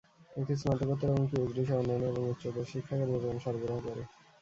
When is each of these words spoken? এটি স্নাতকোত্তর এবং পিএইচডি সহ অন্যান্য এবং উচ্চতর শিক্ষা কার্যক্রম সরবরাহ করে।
এটি 0.31 0.53
স্নাতকোত্তর 0.55 1.07
এবং 1.09 1.23
পিএইচডি 1.29 1.63
সহ 1.67 1.77
অন্যান্য 1.81 2.05
এবং 2.11 2.23
উচ্চতর 2.31 2.65
শিক্ষা 2.71 2.95
কার্যক্রম 2.99 3.37
সরবরাহ 3.43 3.79
করে। 3.87 4.03